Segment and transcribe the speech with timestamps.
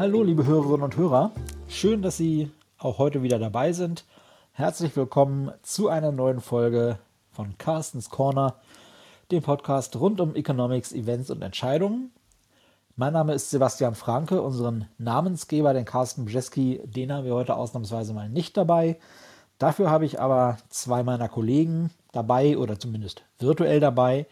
[0.00, 1.30] Hallo, liebe Hörerinnen und Hörer.
[1.68, 4.06] Schön, dass Sie auch heute wieder dabei sind.
[4.52, 6.98] Herzlich willkommen zu einer neuen Folge
[7.30, 8.54] von Carstens Corner,
[9.30, 12.12] dem Podcast rund um Economics, Events und Entscheidungen.
[12.96, 18.14] Mein Name ist Sebastian Franke, unseren Namensgeber, den Carsten Brzeski, den haben wir heute ausnahmsweise
[18.14, 18.98] mal nicht dabei.
[19.58, 24.26] Dafür habe ich aber zwei meiner Kollegen dabei oder zumindest virtuell dabei.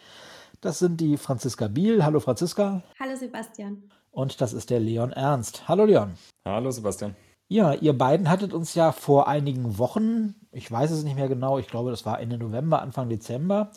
[0.63, 2.07] Das sind die Franziska Biel.
[2.07, 2.83] Hallo Franziska.
[2.99, 3.83] Hallo Sebastian.
[4.19, 5.69] Und das ist der Leon Ernst.
[5.69, 6.15] Hallo Leon.
[6.45, 7.15] Hallo Sebastian.
[7.47, 11.61] Ja, ihr beiden hattet uns ja vor einigen Wochen, ich weiß es nicht mehr genau,
[11.61, 13.71] ich glaube, das war Ende November, Anfang Dezember,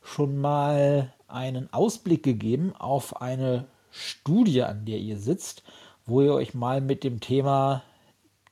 [0.00, 5.64] schon mal einen Ausblick gegeben auf eine Studie, an der ihr sitzt,
[6.06, 7.82] wo ihr euch mal mit dem Thema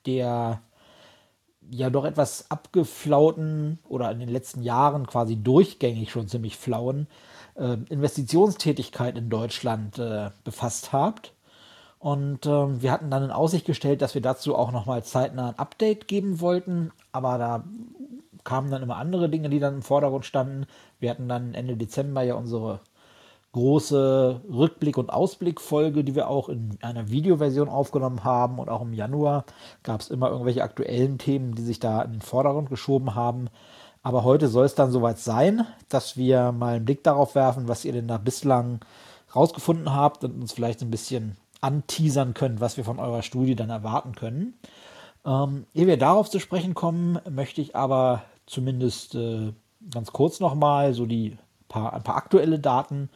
[0.04, 0.62] der
[1.70, 7.06] ja doch etwas abgeflauten oder in den letzten Jahren quasi durchgängig schon ziemlich flauen
[7.54, 11.32] äh, Investitionstätigkeit in Deutschland äh, befasst habt.
[12.06, 15.58] Und äh, wir hatten dann in Aussicht gestellt, dass wir dazu auch nochmal zeitnah ein
[15.58, 17.64] Update geben wollten, aber da
[18.44, 20.68] kamen dann immer andere Dinge, die dann im Vordergrund standen.
[21.00, 22.78] Wir hatten dann Ende Dezember ja unsere
[23.54, 28.60] große Rückblick- und Ausblickfolge, die wir auch in einer Videoversion aufgenommen haben.
[28.60, 29.44] Und auch im Januar
[29.82, 33.48] gab es immer irgendwelche aktuellen Themen, die sich da in den Vordergrund geschoben haben.
[34.04, 37.84] Aber heute soll es dann soweit sein, dass wir mal einen Blick darauf werfen, was
[37.84, 38.78] ihr denn da bislang
[39.34, 41.36] rausgefunden habt und uns vielleicht ein bisschen
[41.66, 44.54] anteasern könnt, was wir von eurer Studie dann erwarten können.
[45.24, 49.52] Ähm, ehe wir darauf zu sprechen kommen, möchte ich aber zumindest äh,
[49.92, 51.36] ganz kurz nochmal so die
[51.68, 53.08] paar, ein paar aktuelle Daten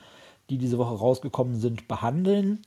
[0.50, 2.60] die diese Woche rausgekommen sind, behandeln.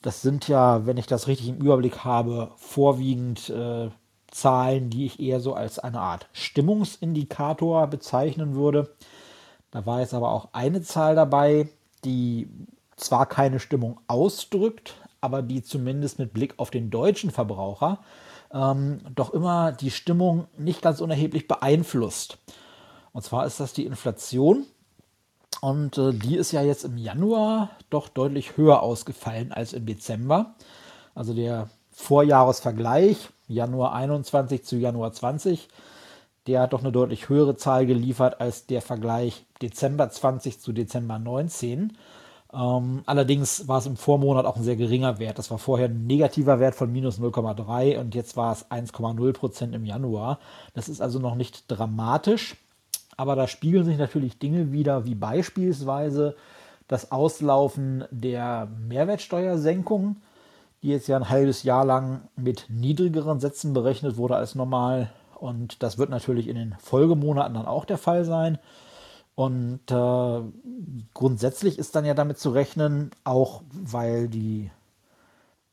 [0.00, 3.90] Das sind ja, wenn ich das richtig im Überblick habe, vorwiegend äh,
[4.30, 8.94] Zahlen, die ich eher so als eine Art Stimmungsindikator bezeichnen würde.
[9.70, 11.68] Da war jetzt aber auch eine Zahl dabei,
[12.04, 12.48] die
[12.96, 18.00] zwar keine Stimmung ausdrückt, aber die zumindest mit Blick auf den deutschen Verbraucher
[18.52, 22.38] ähm, doch immer die Stimmung nicht ganz unerheblich beeinflusst.
[23.12, 24.66] Und zwar ist das die Inflation.
[25.60, 30.54] Und äh, die ist ja jetzt im Januar doch deutlich höher ausgefallen als im Dezember.
[31.14, 35.68] Also der Vorjahresvergleich, Januar 21 zu Januar 20,
[36.46, 41.18] der hat doch eine deutlich höhere Zahl geliefert als der Vergleich Dezember 20 zu Dezember
[41.18, 41.96] 19.
[42.52, 45.38] Ähm, allerdings war es im Vormonat auch ein sehr geringer Wert.
[45.38, 49.74] Das war vorher ein negativer Wert von minus 0,3 und jetzt war es 1,0 Prozent
[49.74, 50.38] im Januar.
[50.74, 52.56] Das ist also noch nicht dramatisch.
[53.16, 56.36] Aber da spiegeln sich natürlich Dinge wieder, wie beispielsweise
[56.86, 60.16] das Auslaufen der Mehrwertsteuersenkung,
[60.82, 65.10] die jetzt ja ein halbes Jahr lang mit niedrigeren Sätzen berechnet wurde als normal.
[65.38, 68.58] Und das wird natürlich in den Folgemonaten dann auch der Fall sein.
[69.36, 70.40] Und äh,
[71.12, 74.70] grundsätzlich ist dann ja damit zu rechnen, auch weil die,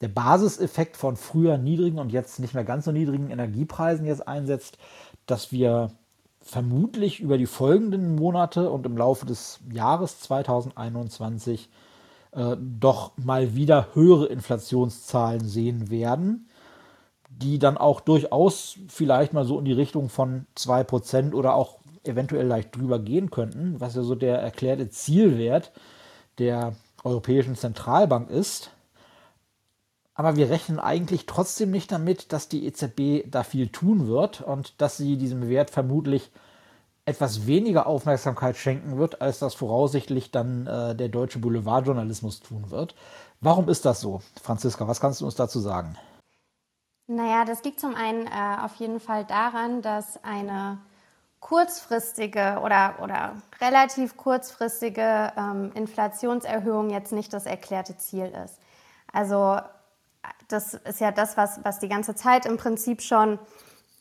[0.01, 4.77] der Basiseffekt von früher niedrigen und jetzt nicht mehr ganz so niedrigen Energiepreisen jetzt einsetzt,
[5.25, 5.91] dass wir
[6.41, 11.69] vermutlich über die folgenden Monate und im Laufe des Jahres 2021
[12.33, 16.49] äh, doch mal wieder höhere Inflationszahlen sehen werden,
[17.29, 22.45] die dann auch durchaus vielleicht mal so in die Richtung von 2% oder auch eventuell
[22.45, 25.71] leicht drüber gehen könnten, was ja so der erklärte Zielwert
[26.37, 28.71] der Europäischen Zentralbank ist.
[30.15, 34.79] Aber wir rechnen eigentlich trotzdem nicht damit, dass die EZB da viel tun wird und
[34.81, 36.31] dass sie diesem Wert vermutlich
[37.05, 42.95] etwas weniger Aufmerksamkeit schenken wird, als das voraussichtlich dann äh, der deutsche Boulevardjournalismus tun wird.
[43.41, 44.21] Warum ist das so?
[44.41, 45.97] Franziska, was kannst du uns dazu sagen?
[47.07, 50.77] Naja, das liegt zum einen äh, auf jeden Fall daran, dass eine
[51.43, 58.57] kurzfristige oder, oder relativ kurzfristige ähm, Inflationserhöhung jetzt nicht das erklärte Ziel ist.
[59.11, 59.59] Also
[60.47, 63.39] das ist ja das, was, was die ganze Zeit im Prinzip schon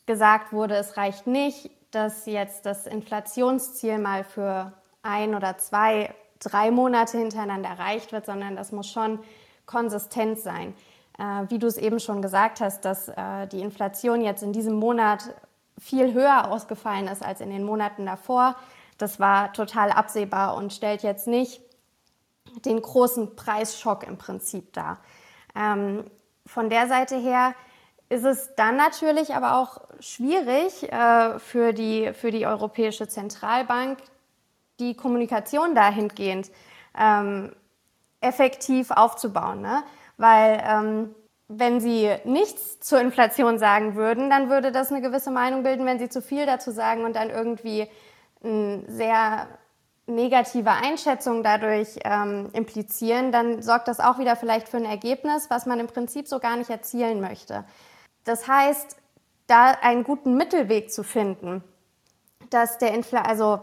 [0.05, 0.75] gesagt wurde.
[0.75, 4.71] Es reicht nicht, dass jetzt das Inflationsziel mal für
[5.01, 9.19] ein oder zwei, drei Monate hintereinander erreicht wird, sondern das muss schon
[9.65, 10.73] konsistent sein.
[11.19, 14.75] Äh, wie du es eben schon gesagt hast, dass äh, die Inflation jetzt in diesem
[14.75, 15.33] Monat
[15.79, 18.55] viel höher ausgefallen ist als in den Monaten davor,
[18.97, 21.61] das war total absehbar und stellt jetzt nicht
[22.65, 24.99] den großen Preisschock im Prinzip dar.
[25.55, 26.09] Ähm,
[26.45, 27.53] von der Seite her
[28.09, 33.99] ist es dann natürlich aber auch schwierig äh, für, die, für die Europäische Zentralbank,
[34.79, 36.51] die Kommunikation dahingehend
[36.97, 37.55] ähm,
[38.21, 39.61] effektiv aufzubauen.
[39.61, 39.83] Ne?
[40.17, 41.15] Weil ähm,
[41.59, 45.99] wenn sie nichts zur Inflation sagen würden, dann würde das eine gewisse Meinung bilden, wenn
[45.99, 47.87] sie zu viel dazu sagen und dann irgendwie
[48.43, 49.47] ein sehr
[50.05, 55.65] negative Einschätzungen dadurch ähm, implizieren, dann sorgt das auch wieder vielleicht für ein Ergebnis, was
[55.65, 57.63] man im Prinzip so gar nicht erzielen möchte.
[58.25, 58.97] Das heißt,
[59.47, 61.63] da einen guten Mittelweg zu finden,
[62.49, 63.61] dass der Infl also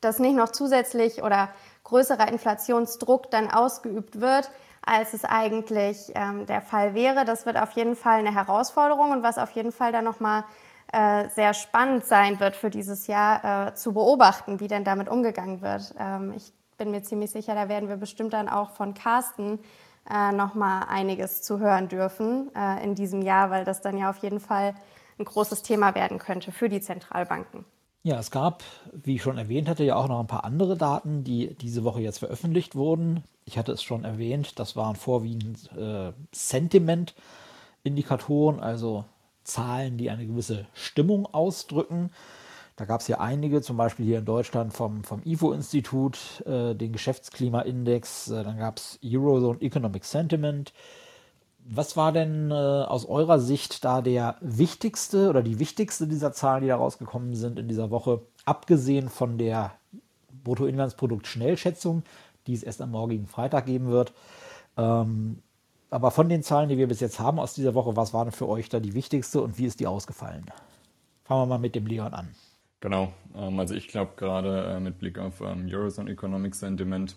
[0.00, 1.50] dass nicht noch zusätzlich oder
[1.84, 4.50] größerer Inflationsdruck dann ausgeübt wird,
[4.84, 7.24] als es eigentlich ähm, der Fall wäre.
[7.24, 10.44] Das wird auf jeden Fall eine Herausforderung und was auf jeden Fall dann nochmal
[10.92, 15.60] äh, sehr spannend sein wird für dieses Jahr äh, zu beobachten, wie denn damit umgegangen
[15.60, 15.94] wird.
[15.98, 19.60] Ähm, ich bin mir ziemlich sicher, da werden wir bestimmt dann auch von Carsten
[20.10, 24.16] äh, nochmal einiges zu hören dürfen äh, in diesem Jahr, weil das dann ja auf
[24.18, 24.74] jeden Fall
[25.18, 27.64] ein großes Thema werden könnte für die Zentralbanken.
[28.02, 28.64] Ja, es gab,
[28.94, 32.00] wie ich schon erwähnt hatte, ja auch noch ein paar andere Daten, die diese Woche
[32.00, 33.24] jetzt veröffentlicht wurden.
[33.44, 39.04] Ich hatte es schon erwähnt, das waren vorwiegend äh, Sentiment-Indikatoren, also
[39.44, 42.10] Zahlen, die eine gewisse Stimmung ausdrücken.
[42.76, 46.92] Da gab es ja einige, zum Beispiel hier in Deutschland vom, vom IFO-Institut, äh, den
[46.92, 50.72] Geschäftsklimaindex, äh, dann gab es Eurozone Economic Sentiment,
[51.72, 56.62] was war denn äh, aus eurer Sicht da der wichtigste oder die wichtigste dieser Zahlen,
[56.62, 59.72] die da rausgekommen sind in dieser Woche, abgesehen von der
[60.42, 62.02] Bruttoinlandsprodukt-Schnellschätzung,
[62.46, 64.12] die es erst am morgigen Freitag geben wird?
[64.76, 65.42] Ähm,
[65.90, 68.32] aber von den Zahlen, die wir bis jetzt haben aus dieser Woche, was war denn
[68.32, 70.46] für euch da die wichtigste und wie ist die ausgefallen?
[71.22, 72.34] Fangen wir mal mit dem Leon an.
[72.80, 77.14] Genau, ähm, also ich glaube gerade äh, mit Blick auf ähm, Eurozone Economic Sentiment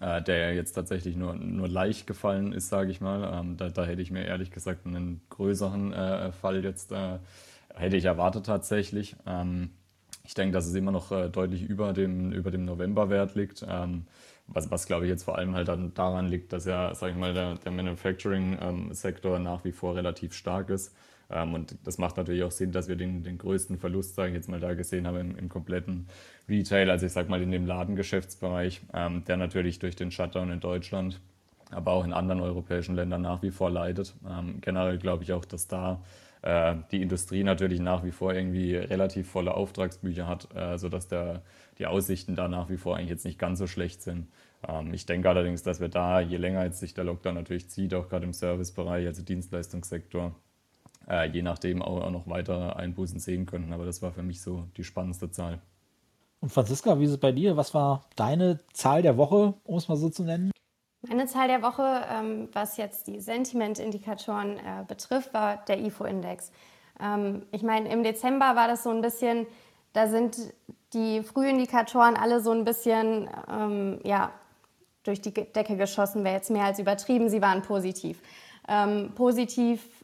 [0.00, 3.40] äh, der jetzt tatsächlich nur, nur leicht gefallen ist, sage ich mal.
[3.40, 7.18] Ähm, da, da, hätte ich mir ehrlich gesagt einen größeren äh, Fall jetzt äh,
[7.74, 9.16] hätte ich erwartet tatsächlich.
[9.26, 9.70] Ähm,
[10.24, 13.64] ich denke, dass es immer noch äh, deutlich über dem, über dem Novemberwert liegt.
[13.68, 14.04] Ähm,
[14.46, 17.18] was, was glaube ich jetzt vor allem halt dann daran liegt, dass ja, sage ich
[17.18, 20.94] mal, der, der Manufacturing-Sektor ähm, nach wie vor relativ stark ist.
[21.30, 24.34] Ähm, und das macht natürlich auch Sinn, dass wir den, den größten Verlust, sage ich
[24.34, 26.06] jetzt mal, da gesehen haben im, im kompletten
[26.48, 30.60] Retail, also ich sage mal in dem Ladengeschäftsbereich, ähm, der natürlich durch den Shutdown in
[30.60, 31.20] Deutschland,
[31.70, 34.14] aber auch in anderen europäischen Ländern nach wie vor leidet.
[34.28, 36.02] Ähm, generell glaube ich auch, dass da
[36.40, 41.42] äh, die Industrie natürlich nach wie vor irgendwie relativ volle Auftragsbücher hat, äh, sodass der,
[41.78, 44.28] die Aussichten da nach wie vor eigentlich jetzt nicht ganz so schlecht sind.
[44.90, 48.08] Ich denke allerdings, dass wir da, je länger jetzt sich der Lockdown natürlich zieht, auch
[48.08, 50.34] gerade im Servicebereich, also Dienstleistungssektor,
[51.08, 53.72] äh, je nachdem auch, noch weitere Einbußen sehen könnten.
[53.72, 55.60] Aber das war für mich so die spannendste Zahl.
[56.40, 57.56] Und Franziska, wie ist es bei dir?
[57.56, 60.52] Was war deine Zahl der Woche, um es mal so zu nennen?
[61.06, 66.52] Meine Zahl der Woche, ähm, was jetzt die Sentiment-Indikatoren äh, betrifft, war der IFO-Index.
[67.00, 69.46] Ähm, ich meine, im Dezember war das so ein bisschen,
[69.92, 70.36] da sind
[70.92, 74.32] die Frühindikatoren alle so ein bisschen, ähm, ja,
[75.04, 77.30] durch die Decke geschossen, wäre jetzt mehr als übertrieben.
[77.30, 78.20] Sie waren positiv.
[78.68, 79.97] Ähm, positiv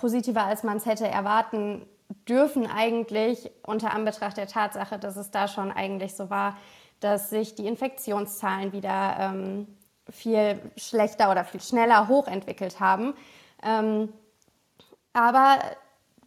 [0.00, 1.86] positiver, als man es hätte erwarten
[2.28, 6.56] dürfen eigentlich unter Anbetracht der Tatsache, dass es da schon eigentlich so war,
[7.00, 9.66] dass sich die Infektionszahlen wieder ähm,
[10.08, 13.14] viel schlechter oder viel schneller hochentwickelt haben.
[13.62, 14.12] Ähm,
[15.12, 15.58] aber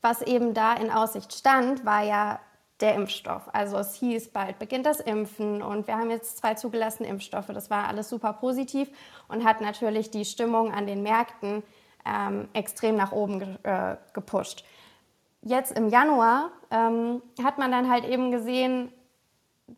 [0.02, 2.40] was eben da in Aussicht stand, war ja
[2.82, 3.44] der Impfstoff.
[3.54, 7.48] Also es hieß, bald beginnt das Impfen und wir haben jetzt zwei zugelassene Impfstoffe.
[7.48, 8.90] Das war alles super positiv
[9.28, 11.64] und hat natürlich die Stimmung an den Märkten
[12.06, 14.66] ähm, extrem nach oben ge äh, gepusht.
[15.42, 18.92] Jetzt im Januar ähm, hat man dann halt eben gesehen,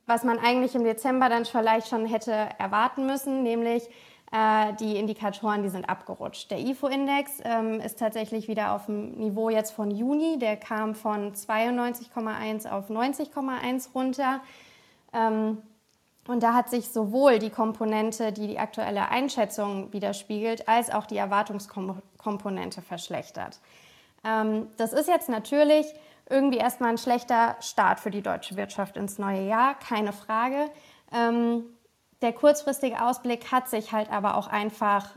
[0.06, 3.90] was man eigentlich im Dezember dann vielleicht schon hätte erwarten müssen, nämlich
[4.32, 6.52] äh, die Indikatoren, die sind abgerutscht.
[6.52, 11.34] Der IFO-Index ähm, ist tatsächlich wieder auf dem Niveau jetzt von Juni, der kam von
[11.34, 14.42] 92,1 auf 90,1 runter.
[15.14, 15.60] Ähm,
[16.28, 21.18] und da hat sich sowohl die Komponente, die die aktuelle Einschätzung widerspiegelt, als auch die
[21.18, 23.60] Erwartungskomponente verschlechtert.
[24.24, 25.86] Ähm, das ist jetzt natürlich
[26.28, 30.70] irgendwie erstmal ein schlechter Start für die deutsche Wirtschaft ins neue Jahr, keine Frage.
[31.14, 31.66] Ähm,
[32.22, 35.16] der kurzfristige Ausblick hat sich halt aber auch einfach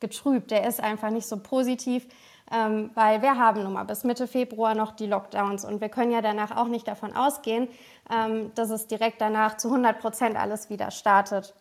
[0.00, 0.50] getrübt.
[0.50, 2.06] Der ist einfach nicht so positiv,
[2.52, 6.12] ähm, weil wir haben nun mal bis Mitte Februar noch die Lockdowns und wir können
[6.12, 7.68] ja danach auch nicht davon ausgehen,
[8.10, 11.54] ähm, dass es direkt danach zu 100 Prozent alles wieder startet.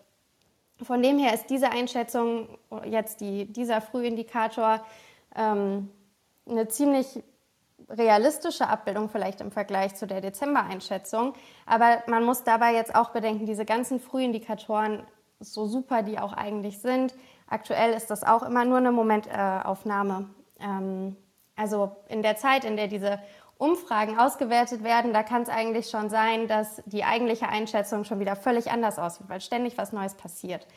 [0.81, 2.49] Von dem her ist diese Einschätzung,
[2.85, 4.81] jetzt die, dieser Frühindikator,
[5.35, 5.89] ähm,
[6.47, 7.23] eine ziemlich
[7.89, 11.33] realistische Abbildung vielleicht im Vergleich zu der Dezember-Einschätzung.
[11.65, 15.03] Aber man muss dabei jetzt auch bedenken, diese ganzen Frühindikatoren,
[15.39, 17.13] so super die auch eigentlich sind,
[17.47, 20.29] aktuell ist das auch immer nur eine Momentaufnahme.
[20.59, 21.15] Ähm,
[21.55, 23.19] also in der Zeit, in der diese
[23.57, 28.35] Umfragen ausgewertet werden, da kann es eigentlich schon sein, dass die eigentliche Einschätzung schon wieder
[28.35, 30.67] völlig anders aussieht, weil ständig was Neues passiert.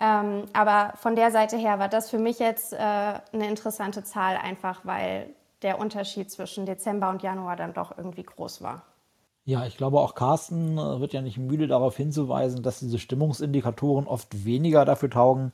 [0.00, 4.36] Ähm, aber von der Seite her war das für mich jetzt äh, eine interessante Zahl,
[4.36, 5.30] einfach weil
[5.62, 8.82] der Unterschied zwischen Dezember und Januar dann doch irgendwie groß war.
[9.44, 14.06] Ja, ich glaube auch Carsten äh, wird ja nicht müde darauf hinzuweisen, dass diese Stimmungsindikatoren
[14.06, 15.52] oft weniger dafür taugen,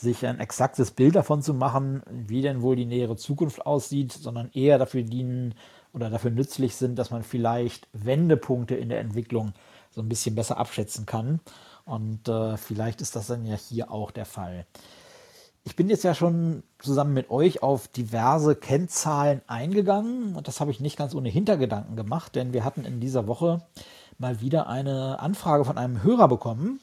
[0.00, 4.50] sich ein exaktes Bild davon zu machen, wie denn wohl die nähere Zukunft aussieht, sondern
[4.52, 5.54] eher dafür dienen
[5.92, 9.52] oder dafür nützlich sind, dass man vielleicht Wendepunkte in der Entwicklung
[9.90, 11.40] so ein bisschen besser abschätzen kann.
[11.84, 14.66] Und äh, vielleicht ist das dann ja hier auch der Fall.
[15.64, 20.70] Ich bin jetzt ja schon zusammen mit euch auf diverse Kennzahlen eingegangen und das habe
[20.70, 23.60] ich nicht ganz ohne Hintergedanken gemacht, denn wir hatten in dieser Woche
[24.16, 26.80] mal wieder eine Anfrage von einem Hörer bekommen.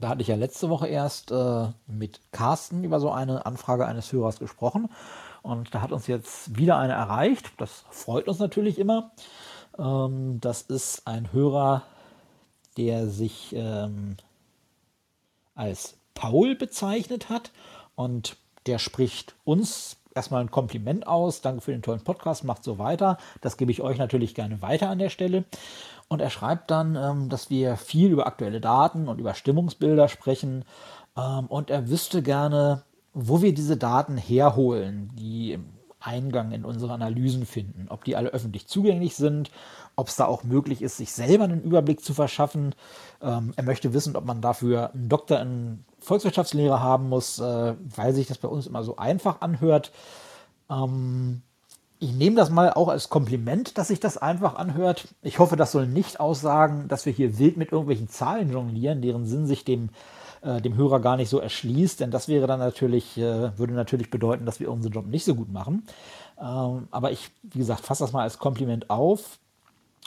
[0.00, 4.12] Da hatte ich ja letzte Woche erst äh, mit Carsten über so eine Anfrage eines
[4.12, 4.88] Hörers gesprochen
[5.42, 7.52] und da hat uns jetzt wieder eine erreicht.
[7.58, 9.12] Das freut uns natürlich immer.
[9.78, 11.82] Ähm, das ist ein Hörer,
[12.78, 14.16] der sich ähm,
[15.54, 17.50] als Paul bezeichnet hat
[17.94, 21.40] und der spricht uns erstmal ein Kompliment aus.
[21.40, 23.18] Danke für den tollen Podcast, macht so weiter.
[23.40, 25.44] Das gebe ich euch natürlich gerne weiter an der Stelle.
[26.10, 30.64] Und er schreibt dann, ähm, dass wir viel über aktuelle Daten und über Stimmungsbilder sprechen.
[31.16, 32.82] Ähm, und er wüsste gerne,
[33.14, 35.60] wo wir diese Daten herholen, die
[36.00, 37.86] Eingang in unsere Analysen finden.
[37.90, 39.52] Ob die alle öffentlich zugänglich sind,
[39.94, 42.74] ob es da auch möglich ist, sich selber einen Überblick zu verschaffen.
[43.22, 48.14] Ähm, er möchte wissen, ob man dafür einen Doktor in Volkswirtschaftslehre haben muss, äh, weil
[48.14, 49.92] sich das bei uns immer so einfach anhört.
[50.68, 51.42] Ähm,
[52.00, 55.08] ich nehme das mal auch als Kompliment, dass sich das einfach anhört.
[55.22, 59.26] Ich hoffe, das soll nicht aussagen, dass wir hier wild mit irgendwelchen Zahlen jonglieren, deren
[59.26, 59.90] Sinn sich dem,
[60.40, 64.10] äh, dem Hörer gar nicht so erschließt, denn das wäre dann natürlich, äh, würde natürlich
[64.10, 65.86] bedeuten, dass wir unseren Job nicht so gut machen.
[66.40, 69.38] Ähm, aber ich, wie gesagt, fasse das mal als Kompliment auf.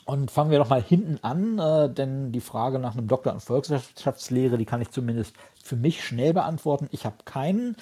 [0.06, 3.40] Und fangen wir doch mal hinten an, äh, denn die Frage nach einem Doktor in
[3.40, 5.34] Volkswirtschaftslehre, die kann ich zumindest
[5.64, 6.90] für mich schnell beantworten.
[6.92, 7.78] Ich habe keinen.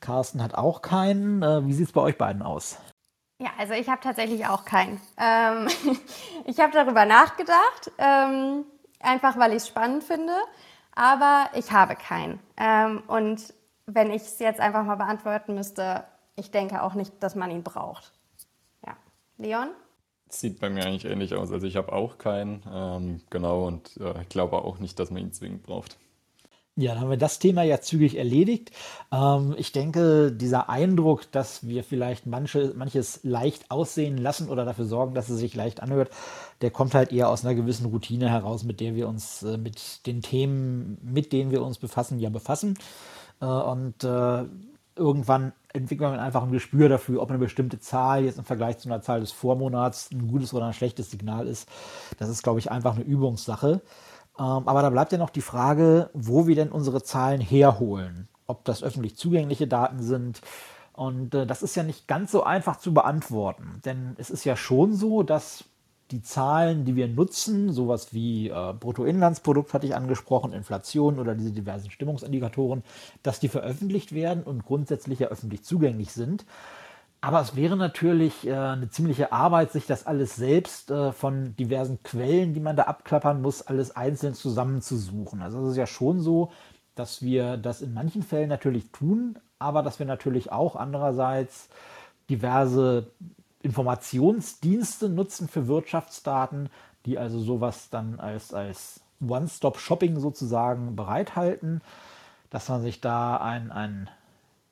[0.00, 1.42] Carsten hat auch keinen.
[1.42, 2.76] Äh, wie sieht es bei euch beiden aus?
[3.42, 5.00] Ja, also ich habe tatsächlich auch keinen.
[5.18, 5.66] Ähm,
[6.46, 8.64] ich habe darüber nachgedacht, ähm,
[9.00, 10.32] einfach weil ich es spannend finde,
[10.94, 12.38] aber ich habe keinen.
[12.56, 13.52] Ähm, und
[13.86, 16.04] wenn ich es jetzt einfach mal beantworten müsste,
[16.36, 18.12] ich denke auch nicht, dass man ihn braucht.
[18.86, 18.96] Ja.
[19.38, 19.70] Leon?
[20.28, 21.50] Sieht bei mir eigentlich ähnlich aus.
[21.50, 25.20] Also ich habe auch keinen, ähm, genau, und äh, ich glaube auch nicht, dass man
[25.20, 25.98] ihn zwingend braucht.
[26.76, 28.70] Ja, dann haben wir das Thema ja zügig erledigt.
[29.12, 34.86] Ähm, ich denke, dieser Eindruck, dass wir vielleicht manche, manches leicht aussehen lassen oder dafür
[34.86, 36.10] sorgen, dass es sich leicht anhört,
[36.62, 40.06] der kommt halt eher aus einer gewissen Routine heraus, mit der wir uns äh, mit
[40.06, 42.78] den Themen, mit denen wir uns befassen, ja befassen.
[43.42, 44.44] Äh, und äh,
[44.96, 48.88] irgendwann entwickelt man einfach ein Gespür dafür, ob eine bestimmte Zahl jetzt im Vergleich zu
[48.88, 51.68] einer Zahl des Vormonats ein gutes oder ein schlechtes Signal ist.
[52.18, 53.82] Das ist, glaube ich, einfach eine Übungssache.
[54.38, 58.28] Ähm, aber da bleibt ja noch die Frage, wo wir denn unsere Zahlen herholen.
[58.46, 60.40] Ob das öffentlich zugängliche Daten sind.
[60.92, 63.80] Und äh, das ist ja nicht ganz so einfach zu beantworten.
[63.84, 65.64] Denn es ist ja schon so, dass
[66.12, 71.52] die Zahlen, die wir nutzen, sowas wie äh, Bruttoinlandsprodukt hatte ich angesprochen, Inflation oder diese
[71.52, 72.82] diversen Stimmungsindikatoren,
[73.22, 76.44] dass die veröffentlicht werden und grundsätzlich ja öffentlich zugänglich sind.
[77.24, 82.02] Aber es wäre natürlich äh, eine ziemliche Arbeit, sich das alles selbst äh, von diversen
[82.02, 85.40] Quellen, die man da abklappern muss, alles einzeln zusammenzusuchen.
[85.40, 86.50] Also es ist ja schon so,
[86.96, 91.68] dass wir das in manchen Fällen natürlich tun, aber dass wir natürlich auch andererseits
[92.28, 93.06] diverse
[93.62, 96.70] Informationsdienste nutzen für Wirtschaftsdaten,
[97.06, 101.82] die also sowas dann als, als One-Stop-Shopping sozusagen bereithalten,
[102.50, 104.10] dass man sich da ein, ein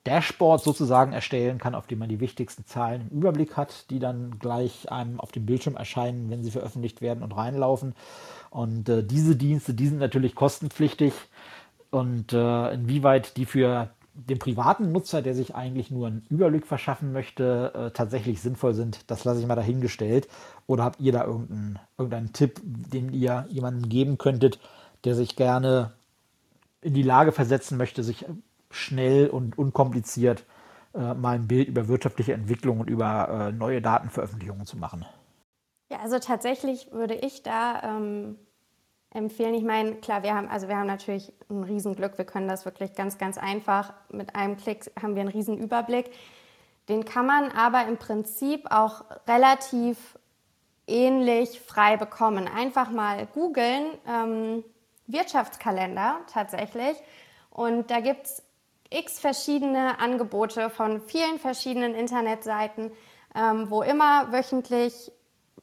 [0.05, 4.39] Dashboard sozusagen erstellen kann, auf dem man die wichtigsten Zahlen im Überblick hat, die dann
[4.39, 7.93] gleich einem auf dem Bildschirm erscheinen, wenn sie veröffentlicht werden und reinlaufen.
[8.49, 11.13] Und äh, diese Dienste, die sind natürlich kostenpflichtig.
[11.91, 17.13] Und äh, inwieweit die für dem privaten Nutzer, der sich eigentlich nur einen Überblick verschaffen
[17.13, 20.27] möchte, äh, tatsächlich sinnvoll sind, das lasse ich mal dahingestellt.
[20.67, 24.59] Oder habt ihr da irgendeinen, irgendeinen Tipp, den ihr jemandem geben könntet,
[25.03, 25.91] der sich gerne
[26.81, 28.25] in die Lage versetzen möchte, sich
[28.71, 30.45] schnell und unkompliziert
[30.93, 35.05] äh, mal ein Bild über wirtschaftliche Entwicklung und über äh, neue Datenveröffentlichungen zu machen?
[35.89, 38.37] Ja, also tatsächlich würde ich da ähm,
[39.13, 39.53] empfehlen.
[39.53, 42.17] Ich meine, klar, wir haben, also wir haben natürlich ein Riesenglück.
[42.17, 43.93] Wir können das wirklich ganz, ganz einfach.
[44.09, 46.11] Mit einem Klick haben wir einen riesen Überblick.
[46.89, 50.17] Den kann man aber im Prinzip auch relativ
[50.87, 52.47] ähnlich frei bekommen.
[52.47, 54.63] Einfach mal googeln, ähm,
[55.07, 56.97] Wirtschaftskalender tatsächlich.
[57.49, 58.43] Und da gibt es
[58.91, 62.91] x verschiedene Angebote von vielen verschiedenen Internetseiten,
[63.33, 65.11] ähm, wo immer wöchentlich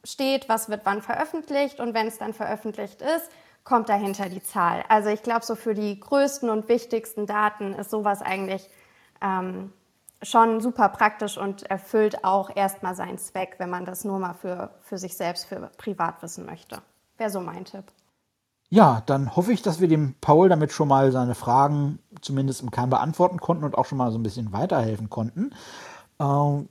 [0.03, 3.29] steht, was wird wann veröffentlicht und wenn es dann veröffentlicht ist,
[3.63, 4.83] kommt dahinter die Zahl.
[4.89, 8.67] Also ich glaube, so für die größten und wichtigsten Daten ist sowas eigentlich
[9.21, 9.71] ähm,
[10.21, 14.71] schon super praktisch und erfüllt auch erstmal seinen Zweck, wenn man das nur mal für,
[14.81, 16.81] für sich selbst, für privat wissen möchte.
[17.17, 17.85] wäre so mein Tipp.
[18.71, 22.69] Ja, dann hoffe ich, dass wir dem Paul damit schon mal seine Fragen zumindest im
[22.69, 25.51] Kern beantworten konnten und auch schon mal so ein bisschen weiterhelfen konnten.
[26.19, 26.69] Ähm,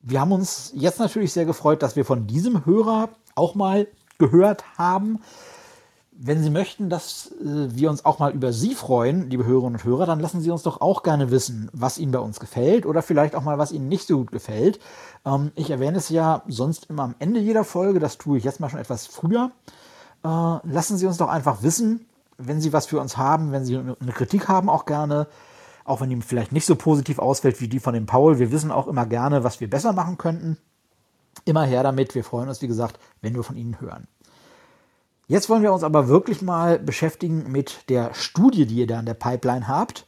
[0.00, 3.86] wir haben uns jetzt natürlich sehr gefreut, dass wir von diesem Hörer auch mal
[4.18, 5.20] gehört haben.
[6.10, 9.84] Wenn Sie möchten, dass äh, wir uns auch mal über Sie freuen, liebe Hörerinnen und
[9.84, 13.02] Hörer, dann lassen Sie uns doch auch gerne wissen, was Ihnen bei uns gefällt oder
[13.02, 14.80] vielleicht auch mal, was Ihnen nicht so gut gefällt.
[15.24, 18.58] Ähm, ich erwähne es ja sonst immer am Ende jeder Folge, das tue ich jetzt
[18.58, 19.52] mal schon etwas früher.
[20.24, 22.06] Äh, lassen Sie uns doch einfach wissen,
[22.38, 25.26] wenn Sie was für uns haben, wenn Sie eine Kritik haben, auch gerne.
[25.84, 28.38] Auch wenn die vielleicht nicht so positiv ausfällt wie die von dem Paul.
[28.38, 30.58] Wir wissen auch immer gerne, was wir besser machen könnten.
[31.44, 32.14] Immer her damit.
[32.14, 34.06] Wir freuen uns, wie gesagt, wenn wir von Ihnen hören.
[35.28, 39.04] Jetzt wollen wir uns aber wirklich mal beschäftigen mit der Studie, die ihr da in
[39.04, 40.06] der Pipeline habt,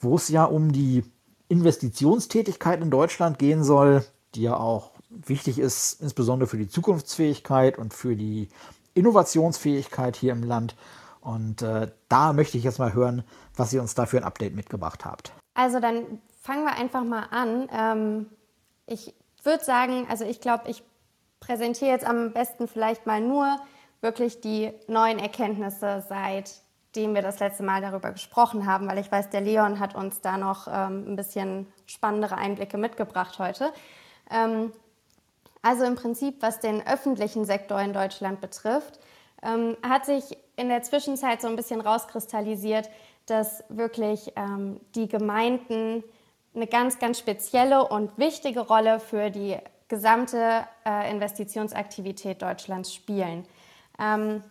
[0.00, 1.04] wo es ja um die
[1.48, 4.02] Investitionstätigkeit in Deutschland gehen soll,
[4.34, 8.48] die ja auch wichtig ist, insbesondere für die Zukunftsfähigkeit und für die
[8.94, 10.76] Innovationsfähigkeit hier im Land.
[11.20, 13.22] Und äh, da möchte ich jetzt mal hören,
[13.56, 15.32] was ihr uns da für ein Update mitgebracht habt.
[15.54, 17.68] Also dann fangen wir einfach mal an.
[17.72, 18.26] Ähm,
[18.86, 20.82] ich würde sagen, also ich glaube, ich
[21.40, 23.58] präsentiere jetzt am besten vielleicht mal nur
[24.00, 29.30] wirklich die neuen Erkenntnisse, seitdem wir das letzte Mal darüber gesprochen haben, weil ich weiß,
[29.30, 33.72] der Leon hat uns da noch ähm, ein bisschen spannendere Einblicke mitgebracht heute.
[34.30, 34.72] Ähm,
[35.62, 38.98] also im Prinzip, was den öffentlichen Sektor in Deutschland betrifft,
[39.42, 42.90] ähm, hat sich in der Zwischenzeit so ein bisschen rauskristallisiert,
[43.26, 46.02] dass wirklich ähm, die Gemeinden
[46.54, 49.56] eine ganz, ganz spezielle und wichtige Rolle für die
[49.88, 53.46] gesamte äh, Investitionsaktivität Deutschlands spielen.
[53.98, 54.42] Ähm,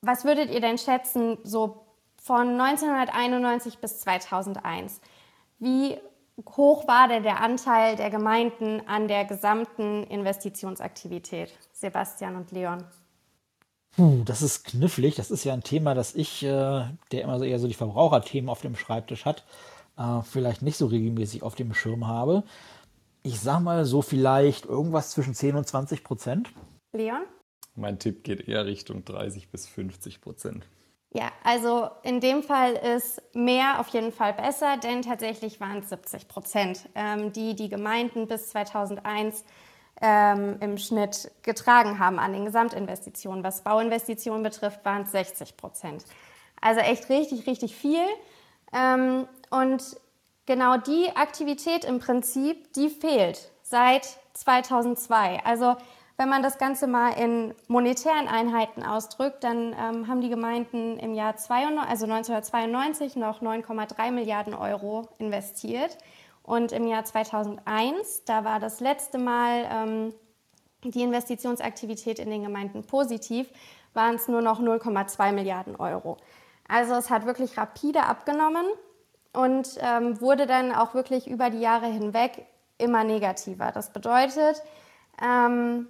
[0.00, 1.84] was würdet ihr denn schätzen, so
[2.22, 5.00] von 1991 bis 2001?
[5.58, 5.98] Wie
[6.38, 11.52] hoch war denn der Anteil der Gemeinden an der gesamten Investitionsaktivität?
[11.72, 12.84] Sebastian und Leon.
[13.96, 15.14] Puh, das ist knifflig.
[15.14, 18.50] Das ist ja ein Thema, das ich, äh, der immer so eher so die Verbraucherthemen
[18.50, 19.44] auf dem Schreibtisch hat,
[19.96, 22.44] äh, vielleicht nicht so regelmäßig auf dem Schirm habe.
[23.22, 26.50] Ich sag mal so vielleicht irgendwas zwischen 10 und 20 Prozent.
[26.92, 27.22] Leon?
[27.74, 30.66] Mein Tipp geht eher Richtung 30 bis 50 Prozent.
[31.10, 35.88] Ja, also in dem Fall ist mehr auf jeden Fall besser, denn tatsächlich waren es
[35.88, 39.44] 70 Prozent, ähm, die die Gemeinden bis 2001
[40.02, 43.42] ähm, im Schnitt getragen haben an den Gesamtinvestitionen.
[43.44, 46.04] Was Bauinvestitionen betrifft, waren es 60 Prozent.
[46.60, 48.04] Also echt richtig, richtig viel.
[48.72, 49.82] Ähm, und
[50.44, 55.40] genau die Aktivität im Prinzip, die fehlt seit 2002.
[55.44, 55.76] Also
[56.18, 61.12] wenn man das Ganze mal in monetären Einheiten ausdrückt, dann ähm, haben die Gemeinden im
[61.12, 65.98] Jahr 92, also 1992 noch 9,3 Milliarden Euro investiert.
[66.42, 70.14] Und im Jahr 2001, da war das letzte Mal ähm,
[70.84, 73.48] die Investitionsaktivität in den Gemeinden positiv,
[73.92, 76.16] waren es nur noch 0,2 Milliarden Euro.
[76.68, 78.66] Also es hat wirklich rapide abgenommen
[79.32, 82.46] und ähm, wurde dann auch wirklich über die Jahre hinweg
[82.78, 83.70] immer negativer.
[83.72, 84.62] Das bedeutet,
[85.22, 85.88] ähm,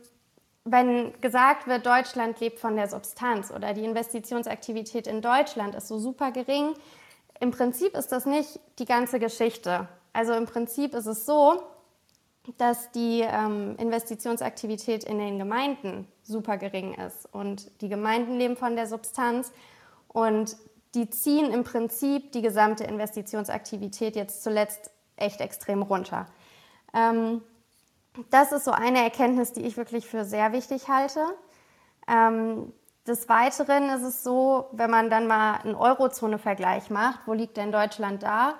[0.66, 5.98] wenn gesagt wird, Deutschland lebt von der Substanz oder die Investitionsaktivität in Deutschland ist so
[5.98, 6.74] super gering,
[7.38, 9.88] im Prinzip ist das nicht die ganze Geschichte.
[10.12, 11.62] Also im Prinzip ist es so,
[12.58, 18.74] dass die ähm, Investitionsaktivität in den Gemeinden super gering ist und die Gemeinden leben von
[18.74, 19.52] der Substanz
[20.08, 20.56] und
[20.94, 26.26] die ziehen im Prinzip die gesamte Investitionsaktivität jetzt zuletzt echt extrem runter.
[26.94, 27.42] Ähm,
[28.30, 31.20] das ist so eine Erkenntnis, die ich wirklich für sehr wichtig halte.
[32.08, 32.72] Ähm,
[33.06, 37.70] des Weiteren ist es so, wenn man dann mal einen Eurozone-Vergleich macht, wo liegt denn
[37.70, 38.54] Deutschland da?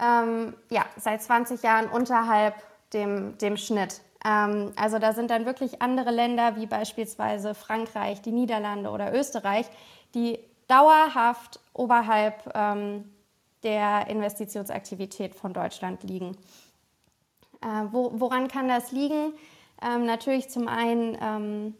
[0.00, 2.54] Ähm, ja, seit 20 Jahren unterhalb
[2.92, 4.00] dem, dem Schnitt.
[4.24, 9.66] Ähm, also da sind dann wirklich andere Länder wie beispielsweise Frankreich, die Niederlande oder Österreich,
[10.14, 10.38] die
[10.68, 13.12] dauerhaft oberhalb ähm,
[13.62, 16.36] der Investitionsaktivität von Deutschland liegen.
[17.62, 19.32] Äh, wo, woran kann das liegen?
[19.82, 21.74] Ähm, natürlich zum einen ähm,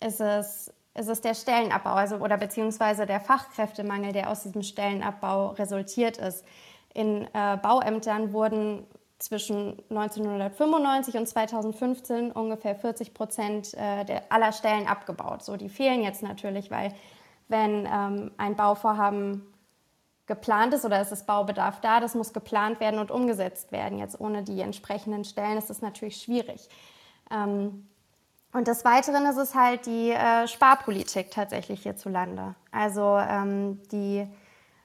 [0.00, 5.48] ist, es, ist es der Stellenabbau also, oder beziehungsweise der Fachkräftemangel, der aus diesem Stellenabbau
[5.50, 6.44] resultiert ist.
[6.94, 8.86] In äh, Bauämtern wurden
[9.18, 15.44] zwischen 1995 und 2015 ungefähr 40 Prozent äh, aller Stellen abgebaut.
[15.44, 16.92] So, die fehlen jetzt natürlich, weil
[17.48, 19.51] wenn ähm, ein Bauvorhaben
[20.26, 23.98] geplant ist oder ist Baubedarf da, das muss geplant werden und umgesetzt werden.
[23.98, 26.68] Jetzt ohne die entsprechenden Stellen ist es natürlich schwierig.
[27.30, 27.86] Ähm,
[28.52, 32.54] und des Weiteren ist es halt die äh, Sparpolitik tatsächlich hierzulande.
[32.70, 34.28] Also ähm, die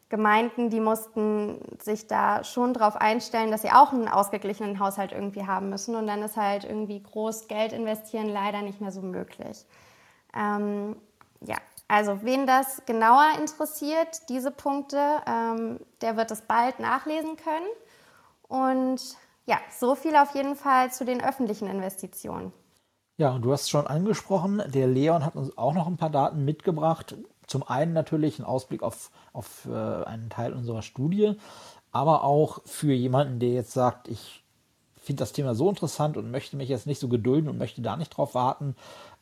[0.09, 5.45] Gemeinden, die mussten sich da schon darauf einstellen, dass sie auch einen ausgeglichenen Haushalt irgendwie
[5.45, 5.95] haben müssen.
[5.95, 9.65] Und dann ist halt irgendwie groß Geld investieren leider nicht mehr so möglich.
[10.33, 10.95] Ähm,
[11.41, 17.67] ja, also wen das genauer interessiert, diese Punkte, ähm, der wird es bald nachlesen können.
[18.47, 19.01] Und
[19.45, 22.51] ja, so viel auf jeden Fall zu den öffentlichen Investitionen.
[23.17, 26.09] Ja, und du hast es schon angesprochen, der Leon hat uns auch noch ein paar
[26.09, 27.15] Daten mitgebracht.
[27.47, 31.35] Zum einen natürlich ein Ausblick auf, auf äh, einen Teil unserer Studie,
[31.91, 34.43] aber auch für jemanden, der jetzt sagt, ich
[35.01, 37.95] finde das Thema so interessant und möchte mich jetzt nicht so gedulden und möchte da
[37.95, 38.75] nicht drauf warten,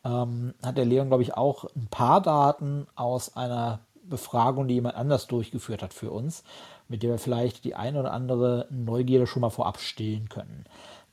[0.06, 4.96] ähm, hat der Leon, glaube ich, auch ein paar Daten aus einer Befragung, die jemand
[4.96, 6.44] anders durchgeführt hat für uns,
[6.88, 10.65] mit der wir vielleicht die eine oder andere Neugierde schon mal vorab stillen können.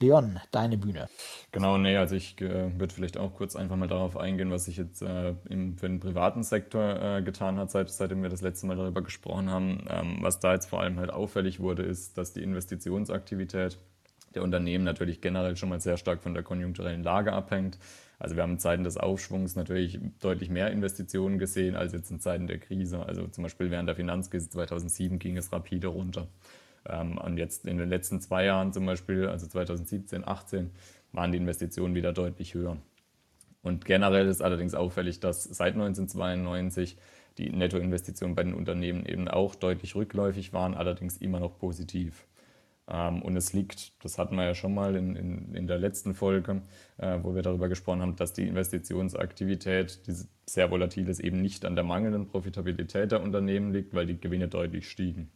[0.03, 1.09] Leon, deine Bühne.
[1.53, 4.77] Genau, nee, also ich äh, würde vielleicht auch kurz einfach mal darauf eingehen, was sich
[4.77, 8.67] jetzt äh, im, für den privaten Sektor äh, getan hat, seit, seitdem wir das letzte
[8.67, 9.87] Mal darüber gesprochen haben.
[9.89, 13.79] Ähm, was da jetzt vor allem halt auffällig wurde, ist, dass die Investitionsaktivität
[14.35, 17.79] der Unternehmen natürlich generell schon mal sehr stark von der konjunkturellen Lage abhängt.
[18.23, 22.21] Also wir haben in Zeiten des Aufschwungs natürlich deutlich mehr Investitionen gesehen als jetzt in
[22.21, 23.05] Zeiten der Krise.
[23.05, 26.29] Also zum Beispiel während der Finanzkrise 2007 ging es rapide runter.
[26.89, 30.71] Ähm, und jetzt in den letzten zwei Jahren zum Beispiel, also 2017, 2018,
[31.11, 32.77] waren die Investitionen wieder deutlich höher.
[33.61, 36.97] Und generell ist allerdings auffällig, dass seit 1992
[37.39, 42.25] die Nettoinvestitionen bei den Unternehmen eben auch deutlich rückläufig waren, allerdings immer noch positiv.
[42.93, 46.15] Ähm, und es liegt, das hatten wir ja schon mal in, in, in der letzten
[46.15, 46.63] Folge,
[46.99, 50.15] äh, wo wir darüber gesprochen haben, dass die Investitionsaktivität, die
[50.47, 54.49] sehr volatil ist, eben nicht an der mangelnden Profitabilität der Unternehmen liegt, weil die Gewinne
[54.49, 55.31] deutlich stiegen.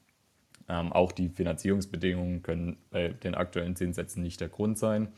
[0.69, 5.09] Ähm, auch die Finanzierungsbedingungen können bei den aktuellen Zinssätzen nicht der Grund sein.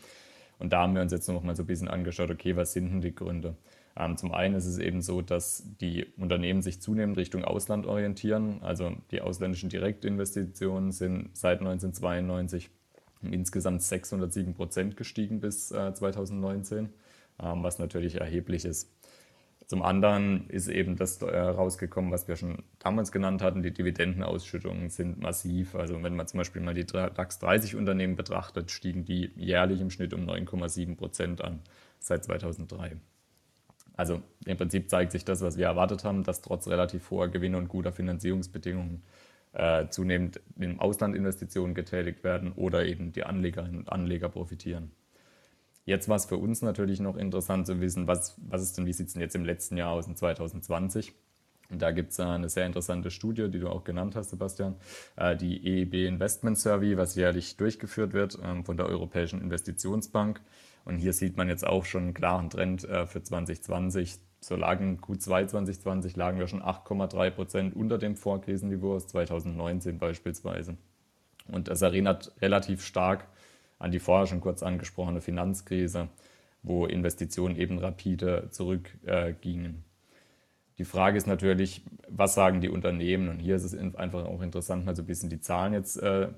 [0.59, 2.91] Und da haben wir uns jetzt noch mal so ein bisschen angeschaut, okay, was sind
[2.91, 3.57] denn die Gründe?
[3.99, 8.63] Ähm, zum einen ist es eben so, dass die Unternehmen sich zunehmend Richtung Ausland orientieren.
[8.63, 12.71] Also die ausländischen Direktinvestitionen sind seit 1992
[13.21, 16.89] um insgesamt 607 Prozent gestiegen bis 2019, äh,
[17.43, 18.95] ähm, was natürlich erheblich ist.
[19.67, 25.21] Zum anderen ist eben das rausgekommen, was wir schon damals genannt hatten, die Dividendenausschüttungen sind
[25.21, 25.75] massiv.
[25.75, 29.91] Also wenn man zum Beispiel mal die DAX 30 Unternehmen betrachtet, stiegen die jährlich im
[29.91, 31.61] Schnitt um 9,7 Prozent an
[31.99, 32.97] seit 2003.
[33.99, 37.59] Also im Prinzip zeigt sich das, was wir erwartet haben, dass trotz relativ hoher Gewinne
[37.59, 39.03] und guter Finanzierungsbedingungen
[39.53, 44.93] äh, zunehmend im Ausland Investitionen getätigt werden oder eben die Anlegerinnen und Anleger profitieren.
[45.85, 48.93] Jetzt war es für uns natürlich noch interessant zu wissen, was, was ist denn, wie
[48.93, 51.13] sieht es denn jetzt im letzten Jahr aus, in 2020?
[51.69, 54.77] Und da gibt es eine sehr interessante Studie, die du auch genannt hast, Sebastian,
[55.17, 60.41] äh, die EIB Investment Survey, was jährlich durchgeführt wird ähm, von der Europäischen Investitionsbank.
[60.89, 64.17] Und hier sieht man jetzt auch schon einen klaren Trend äh, für 2020.
[64.41, 70.79] So lagen Q2 2020 lagen wir schon 8,3 Prozent unter dem Vorkrisenniveau aus 2019 beispielsweise.
[71.47, 73.29] Und das erinnert relativ stark
[73.79, 76.09] an die vorher schon kurz angesprochene Finanzkrise,
[76.63, 79.75] wo Investitionen eben rapide zurückgingen.
[79.75, 79.89] Äh,
[80.79, 83.29] die Frage ist natürlich, was sagen die Unternehmen?
[83.29, 86.29] Und hier ist es einfach auch interessant, mal so ein bisschen die Zahlen jetzt äh,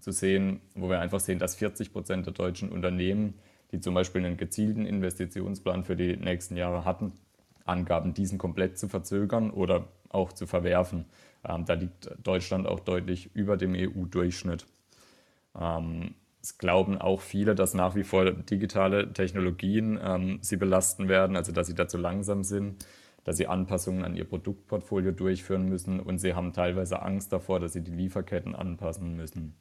[0.00, 3.34] zu sehen, wo wir einfach sehen, dass 40 Prozent der deutschen Unternehmen,
[3.74, 7.12] die zum Beispiel einen gezielten Investitionsplan für die nächsten Jahre hatten,
[7.64, 11.06] angaben, diesen komplett zu verzögern oder auch zu verwerfen.
[11.44, 14.64] Ähm, da liegt Deutschland auch deutlich über dem EU-Durchschnitt.
[15.58, 21.36] Ähm, es glauben auch viele, dass nach wie vor digitale Technologien ähm, sie belasten werden,
[21.36, 22.86] also dass sie dazu langsam sind,
[23.24, 27.72] dass sie Anpassungen an ihr Produktportfolio durchführen müssen und sie haben teilweise Angst davor, dass
[27.72, 29.56] sie die Lieferketten anpassen müssen.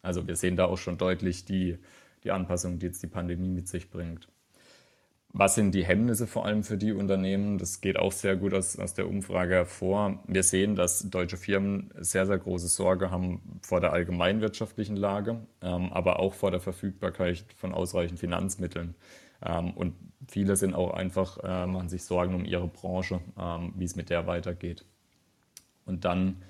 [0.00, 1.78] Also wir sehen da auch schon deutlich die,
[2.24, 4.28] die Anpassung, die jetzt die Pandemie mit sich bringt.
[5.34, 7.56] Was sind die Hemmnisse vor allem für die Unternehmen?
[7.56, 10.22] Das geht auch sehr gut aus, aus der Umfrage hervor.
[10.26, 15.90] Wir sehen, dass deutsche Firmen sehr, sehr große Sorge haben vor der allgemeinwirtschaftlichen Lage, ähm,
[15.90, 18.94] aber auch vor der Verfügbarkeit von ausreichend Finanzmitteln.
[19.42, 19.94] Ähm, und
[20.28, 24.10] viele sind auch einfach, äh, machen sich Sorgen um ihre Branche, ähm, wie es mit
[24.10, 24.84] der weitergeht.
[25.86, 26.42] Und dann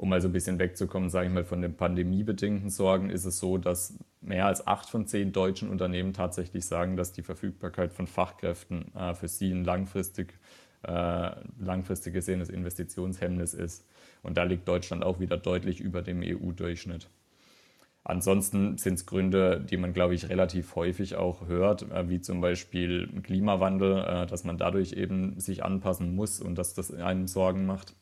[0.00, 3.38] um mal so ein bisschen wegzukommen, sage ich mal, von den pandemiebedingten Sorgen, ist es
[3.38, 8.06] so, dass mehr als acht von zehn deutschen Unternehmen tatsächlich sagen, dass die Verfügbarkeit von
[8.06, 10.38] Fachkräften äh, für sie ein langfristig,
[10.84, 13.86] äh, langfristig gesehenes Investitionshemmnis ist.
[14.22, 17.10] Und da liegt Deutschland auch wieder deutlich über dem EU-Durchschnitt.
[18.02, 22.40] Ansonsten sind es Gründe, die man, glaube ich, relativ häufig auch hört, äh, wie zum
[22.40, 27.66] Beispiel Klimawandel, äh, dass man dadurch eben sich anpassen muss und dass das einem Sorgen
[27.66, 27.94] macht.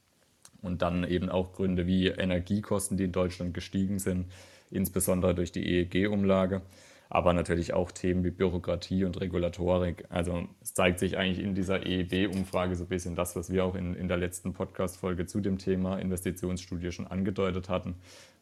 [0.60, 4.26] Und dann eben auch Gründe wie Energiekosten, die in Deutschland gestiegen sind,
[4.70, 6.62] insbesondere durch die EEG-Umlage,
[7.08, 10.04] aber natürlich auch Themen wie Bürokratie und Regulatorik.
[10.10, 13.76] Also es zeigt sich eigentlich in dieser EEB-Umfrage so ein bisschen das, was wir auch
[13.76, 17.94] in, in der letzten Podcast-Folge zu dem Thema Investitionsstudie schon angedeutet hatten,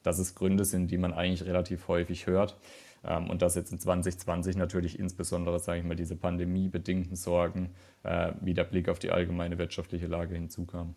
[0.02, 2.56] dass es Gründe sind, die man eigentlich relativ häufig hört,
[3.06, 7.70] Ähm, und dass jetzt in 2020 natürlich insbesondere, sage ich mal, diese pandemiebedingten Sorgen
[8.02, 10.94] äh, wie der Blick auf die allgemeine wirtschaftliche Lage hinzukam.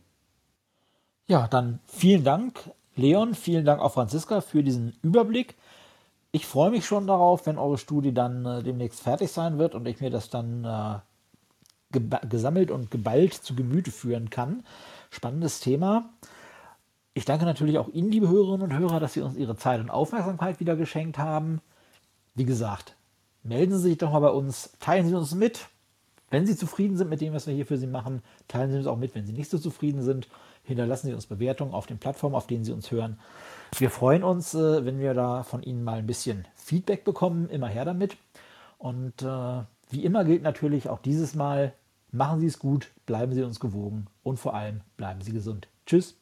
[1.30, 5.56] Ja, dann vielen Dank, Leon, vielen Dank auch Franziska für diesen Überblick.
[6.32, 9.88] Ich freue mich schon darauf, wenn eure Studie dann äh, demnächst fertig sein wird und
[9.88, 14.64] ich mir das dann äh, gesammelt und geballt zu Gemüte führen kann.
[15.12, 16.10] Spannendes Thema.
[17.14, 19.92] Ich danke natürlich auch Ihnen, liebe Hörerinnen und Hörer, dass Sie uns Ihre Zeit und
[19.92, 21.62] Aufmerksamkeit wieder geschenkt haben.
[22.34, 22.96] Wie gesagt,
[23.44, 25.68] melden Sie sich doch mal bei uns, teilen Sie uns mit.
[26.32, 28.88] Wenn Sie zufrieden sind mit dem, was wir hier für Sie machen, teilen Sie uns
[28.88, 29.14] auch mit.
[29.14, 30.28] Wenn Sie nicht so zufrieden sind,
[30.70, 33.20] hinterlassen Sie uns Bewertungen auf den Plattformen, auf denen Sie uns hören.
[33.78, 37.50] Wir freuen uns, äh, wenn wir da von Ihnen mal ein bisschen Feedback bekommen.
[37.50, 38.16] Immer her damit.
[38.78, 41.74] Und äh, wie immer gilt natürlich auch dieses Mal,
[42.12, 45.68] machen Sie es gut, bleiben Sie uns gewogen und vor allem bleiben Sie gesund.
[45.86, 46.16] Tschüss.